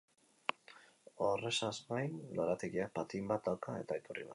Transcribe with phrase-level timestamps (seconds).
[1.27, 4.29] Horrezaz gain, lorategiak patin bat dauka, eta iturri bat.